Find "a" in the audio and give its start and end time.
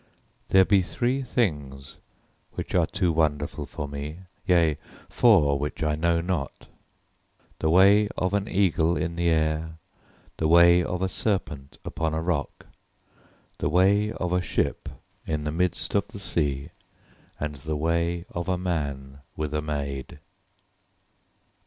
11.03-11.07, 12.15-12.19, 14.33-14.41, 18.49-18.57, 19.53-19.61